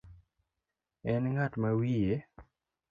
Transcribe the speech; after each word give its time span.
En 1.11 1.21
ng'at 1.33 1.53
ma 1.61 1.69
wiye 1.79 2.15